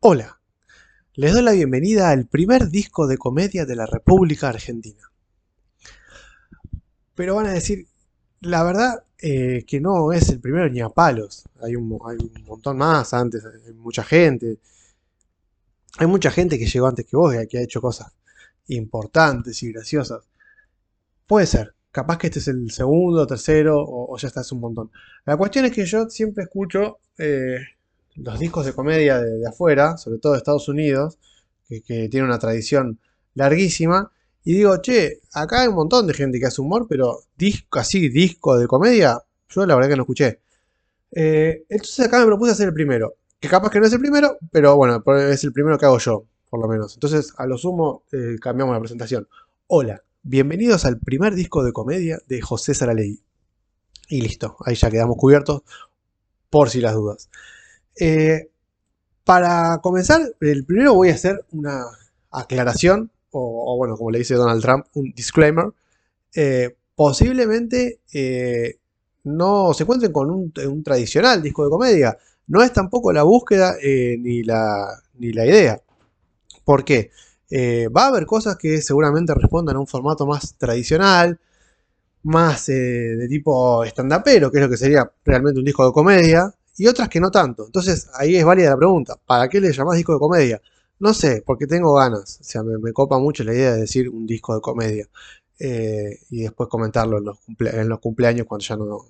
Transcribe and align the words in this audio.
Hola, 0.00 0.40
les 1.14 1.32
doy 1.32 1.42
la 1.42 1.50
bienvenida 1.50 2.10
al 2.10 2.26
primer 2.26 2.68
disco 2.68 3.08
de 3.08 3.18
comedia 3.18 3.66
de 3.66 3.74
la 3.74 3.84
República 3.84 4.48
Argentina. 4.48 5.10
Pero 7.16 7.34
van 7.34 7.46
a 7.46 7.52
decir, 7.52 7.88
la 8.40 8.62
verdad 8.62 9.02
eh, 9.18 9.64
que 9.66 9.80
no 9.80 10.12
es 10.12 10.28
el 10.28 10.38
primero 10.38 10.68
ni 10.68 10.80
a 10.80 10.88
palos. 10.88 11.48
Hay 11.60 11.74
un, 11.74 11.88
montón 12.46 12.76
más 12.76 13.12
antes, 13.12 13.44
hay 13.44 13.72
mucha 13.72 14.04
gente. 14.04 14.60
Hay 15.98 16.06
mucha 16.06 16.30
gente 16.30 16.60
que 16.60 16.66
llegó 16.66 16.86
antes 16.86 17.04
que 17.04 17.16
vos 17.16 17.34
y 17.34 17.48
que 17.48 17.58
ha 17.58 17.62
hecho 17.62 17.80
cosas 17.80 18.12
importantes 18.68 19.60
y 19.64 19.72
graciosas. 19.72 20.28
Puede 21.26 21.46
ser, 21.46 21.74
capaz 21.90 22.18
que 22.18 22.28
este 22.28 22.38
es 22.38 22.46
el 22.46 22.70
segundo, 22.70 23.26
tercero 23.26 23.84
o, 23.84 24.16
ya 24.16 24.28
está, 24.28 24.42
es 24.42 24.52
un 24.52 24.60
montón. 24.60 24.92
La 25.24 25.36
cuestión 25.36 25.64
es 25.64 25.72
que 25.72 25.84
yo 25.84 26.08
siempre 26.08 26.44
escucho 26.44 27.00
eh, 27.18 27.58
los 28.22 28.38
discos 28.38 28.66
de 28.66 28.72
comedia 28.72 29.20
de, 29.20 29.46
afuera, 29.46 29.96
sobre 29.96 30.18
todo 30.18 30.32
de 30.32 30.38
Estados 30.38 30.68
Unidos, 30.68 31.18
que, 31.68 32.08
tiene 32.08 32.24
una 32.26 32.38
tradición 32.38 32.98
larguísima, 33.34 34.10
y 34.44 34.54
digo, 34.54 34.76
che, 34.78 35.20
acá 35.32 35.62
hay 35.62 35.68
un 35.68 35.74
montón 35.74 36.06
de 36.06 36.14
gente 36.14 36.40
que 36.40 36.46
hace 36.46 36.60
humor, 36.60 36.86
pero 36.88 37.20
disco 37.36 37.78
así, 37.78 38.08
disco 38.08 38.58
de 38.58 38.66
comedia, 38.66 39.22
yo 39.48 39.66
la 39.66 39.74
verdad 39.74 39.90
que 39.90 39.96
no 39.96 40.02
escuché. 40.02 40.40
Eh, 41.12 41.64
entonces 41.68 42.06
acá 42.06 42.20
me 42.20 42.26
propuse 42.26 42.52
hacer 42.52 42.68
el 42.68 42.74
primero. 42.74 43.14
Que 43.40 43.48
capaz 43.48 43.70
que 43.70 43.78
no 43.78 43.86
es 43.86 43.92
el 43.92 44.00
primero, 44.00 44.38
pero 44.50 44.74
bueno, 44.76 45.02
es 45.30 45.44
el 45.44 45.52
primero 45.52 45.78
que 45.78 45.86
hago 45.86 45.98
yo, 45.98 46.24
por 46.48 46.60
lo 46.60 46.68
menos. 46.68 46.94
Entonces, 46.94 47.34
a 47.36 47.46
lo 47.46 47.58
sumo, 47.58 48.04
eh, 48.10 48.36
cambiamos 48.40 48.74
la 48.74 48.80
presentación. 48.80 49.28
Hola, 49.66 50.02
bienvenidos 50.22 50.84
al 50.86 50.98
primer 50.98 51.34
disco 51.34 51.62
de 51.62 51.72
comedia 51.72 52.18
de 52.26 52.40
José 52.40 52.74
Saraley. 52.74 53.20
Y 54.08 54.22
listo, 54.22 54.56
ahí 54.64 54.74
ya 54.74 54.90
quedamos 54.90 55.16
cubiertos, 55.18 55.62
por 56.48 56.70
si 56.70 56.80
las 56.80 56.94
dudas. 56.94 57.28
Eh, 57.98 58.50
para 59.24 59.80
comenzar, 59.82 60.22
el 60.40 60.64
primero 60.64 60.94
voy 60.94 61.10
a 61.10 61.14
hacer 61.14 61.44
una 61.52 61.84
aclaración, 62.30 63.10
o, 63.30 63.76
bueno, 63.76 63.96
como 63.96 64.10
le 64.10 64.18
dice 64.20 64.34
Donald 64.34 64.62
Trump, 64.62 64.86
un 64.94 65.12
disclaimer. 65.14 65.66
Eh, 66.34 66.76
posiblemente 66.94 68.00
eh, 68.12 68.78
no 69.24 69.74
se 69.74 69.82
encuentren 69.84 70.12
con 70.12 70.30
un, 70.30 70.82
tradicional 70.82 71.42
disco 71.42 71.64
de 71.64 71.70
comedia. 71.70 72.18
No 72.46 72.62
es 72.62 72.72
tampoco 72.72 73.12
la 73.12 73.24
búsqueda 73.24 73.74
ni, 73.82 74.42
la, 74.42 75.02
idea. 75.20 75.82
¿Por 76.64 76.84
qué? 76.84 77.10
va 77.96 78.04
a 78.04 78.08
haber 78.08 78.26
cosas 78.26 78.56
que 78.56 78.80
seguramente 78.82 79.34
respondan 79.34 79.76
a 79.76 79.80
un 79.80 79.86
formato 79.86 80.26
más 80.26 80.54
tradicional, 80.56 81.38
más 82.22 82.66
de 82.66 83.26
tipo 83.28 83.84
stand-upero, 83.84 84.50
que 84.50 84.58
es 84.58 84.64
lo 84.64 84.70
que 84.70 84.76
sería 84.76 85.10
realmente 85.24 85.58
un 85.58 85.64
disco 85.64 85.86
de 85.86 85.92
comedia, 85.92 86.54
y 86.78 86.86
otras 86.86 87.08
que 87.08 87.20
no 87.20 87.30
tanto. 87.30 87.66
Entonces 87.66 88.08
ahí 88.14 88.36
es 88.36 88.44
válida 88.44 88.70
la 88.70 88.76
pregunta, 88.76 89.16
¿para 89.26 89.48
qué 89.48 89.60
le 89.60 89.72
llamás 89.72 89.96
disco 89.96 90.14
de 90.14 90.18
comedia? 90.20 90.62
No 91.00 91.14
sé, 91.14 91.42
porque 91.44 91.66
tengo 91.66 91.94
ganas. 91.94 92.38
O 92.40 92.44
sea, 92.44 92.62
me, 92.62 92.92
copa 92.92 93.18
mucho 93.18 93.44
la 93.44 93.54
idea 93.54 93.72
de 93.74 93.80
decir 93.82 94.08
un 94.08 94.26
disco 94.26 94.54
de 94.54 94.60
comedia. 94.60 95.08
Eh, 95.58 96.20
y 96.30 96.42
después 96.42 96.68
comentarlo 96.68 97.18
en 97.18 97.24
los, 97.24 97.38
en 97.60 97.88
los, 97.88 97.98
cumpleaños 98.00 98.46
cuando 98.46 98.64
ya 98.64 98.76
no, 98.76 99.06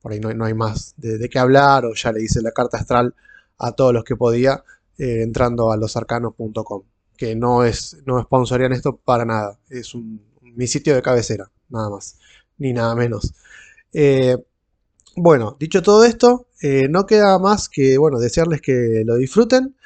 por 0.00 0.12
ahí 0.12 0.20
no, 0.20 0.44
hay 0.44 0.54
más 0.54 0.94
de, 0.96 1.28
qué 1.28 1.38
hablar 1.38 1.86
o 1.86 1.94
ya 1.94 2.12
le 2.12 2.22
hice 2.22 2.42
la 2.42 2.50
carta 2.50 2.78
astral 2.78 3.14
a 3.58 3.72
todos 3.72 3.94
los 3.94 4.02
que 4.02 4.16
podía 4.16 4.64
eh, 4.98 5.22
entrando 5.22 5.70
a 5.70 5.76
losarcanos.com 5.76 6.82
que 7.16 7.36
no 7.36 7.64
es 7.64 7.98
no 8.04 8.20
sponsorían 8.20 8.72
esto 8.72 8.96
para 8.96 9.24
nada 9.24 9.60
es 9.70 9.94
un, 9.94 10.20
mi 10.40 10.66
sitio 10.66 10.94
de 10.96 11.02
cabecera 11.02 11.50
nada 11.68 11.88
más 11.88 12.18
ni 12.58 12.72
nada 12.72 12.96
menos 12.96 13.32
eh, 13.92 14.36
bueno, 15.16 15.56
dicho 15.58 15.82
todo 15.82 16.04
esto, 16.04 16.46
eh, 16.62 16.88
no 16.88 17.06
queda 17.06 17.38
más 17.38 17.68
que 17.68 17.98
bueno, 17.98 18.18
desearles 18.18 18.60
que 18.60 19.02
lo 19.04 19.16
disfruten. 19.16 19.76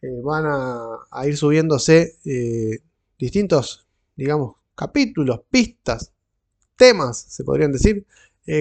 Eh, 0.00 0.20
van 0.22 0.44
a, 0.46 1.26
ir 1.26 1.36
subiéndose 1.36 2.16
eh, 2.24 2.80
distintos, 3.18 3.86
digamos, 4.16 4.56
capítulos, 4.74 5.42
pistas, 5.50 6.12
temas, 6.76 7.18
se 7.18 7.44
podrían 7.44 7.72
decir. 7.72 8.06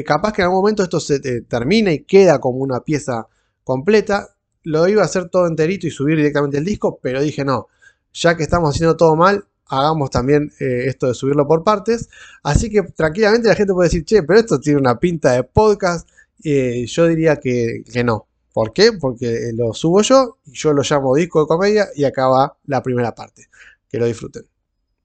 capaz 0.06 0.34
que 0.34 0.41
en 0.41 0.46
algún 0.46 0.62
momento 0.62 0.84
esto 0.84 1.00
se 1.00 1.19
termina 1.41 1.91
y 1.91 2.03
queda 2.03 2.40
como 2.40 2.59
una 2.59 2.81
pieza 2.81 3.28
completa. 3.63 4.35
Lo 4.63 4.88
iba 4.88 5.01
a 5.01 5.06
hacer 5.06 5.29
todo 5.29 5.47
enterito 5.47 5.88
y 5.88 5.91
subir 5.91 6.17
directamente 6.17 6.57
el 6.59 6.66
disco, 6.66 7.00
pero 7.01 7.22
dije 7.22 7.44
no, 7.44 7.67
ya 8.13 8.38
que 8.38 8.44
estamos 8.44 8.75
haciendo 8.75 8.96
todo 8.96 9.16
mal, 9.16 9.46
hagamos 9.72 10.09
también 10.09 10.52
esto 10.59 11.08
de 11.08 11.14
subirlo 11.14 11.48
por 11.48 11.64
partes. 11.64 12.09
Así 12.44 12.70
que 12.70 12.84
tranquilamente 12.84 13.48
la 13.48 13.56
gente 13.56 13.74
puede 13.74 13.88
decir, 13.88 14.04
che, 14.06 14.22
pero 14.22 14.40
esto 14.40 14.59
tiene 14.59 14.80
una 14.80 15.00
pinta 15.00 15.32
de 15.32 15.44
podcast. 15.44 16.08
Eh, 16.44 16.86
yo 16.88 17.08
diría 17.08 17.38
que, 17.38 17.84
no. 18.04 18.28
¿Por 18.54 18.74
qué? 18.74 18.92
Porque 18.94 19.52
lo 19.54 19.74
subo 19.74 20.02
yo 20.02 20.38
y 20.46 20.52
yo 20.52 20.74
lo 20.74 20.84
llamo 20.84 21.16
disco 21.16 21.42
de 21.42 21.48
comedia 21.48 21.88
y 21.96 22.04
acá 22.04 22.28
va 22.28 22.58
la 22.66 22.84
primera 22.84 23.16
parte. 23.16 23.48
Que 23.90 23.98
lo 23.98 24.06
disfruten. 24.06 24.50